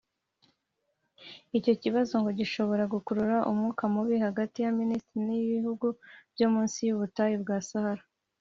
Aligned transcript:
Icyo 1.57 1.73
kibazo 1.81 2.13
ngo 2.21 2.29
gishobora 2.39 2.83
gukurura 2.93 3.37
umwuka 3.51 3.83
mubi 3.93 4.15
hagati 4.25 4.57
ya 4.65 4.71
Misiri 4.77 5.19
n’ibihugu 5.27 5.87
byo 6.33 6.47
munsi 6.53 6.77
y’ubutayu 6.87 7.35
bwa 7.43 7.59
Sahara 7.69 8.03